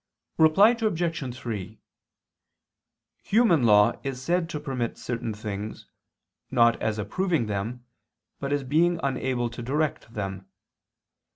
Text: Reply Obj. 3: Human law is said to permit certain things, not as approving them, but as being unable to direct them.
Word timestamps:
Reply 0.39 0.71
Obj. 0.71 1.35
3: 1.37 1.79
Human 3.21 3.61
law 3.61 3.93
is 4.01 4.19
said 4.19 4.49
to 4.49 4.59
permit 4.59 4.97
certain 4.97 5.31
things, 5.31 5.85
not 6.49 6.81
as 6.81 6.97
approving 6.97 7.45
them, 7.45 7.85
but 8.39 8.51
as 8.51 8.63
being 8.63 8.99
unable 9.03 9.51
to 9.51 9.61
direct 9.61 10.11
them. 10.15 10.47